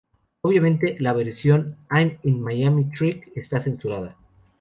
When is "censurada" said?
3.61-4.17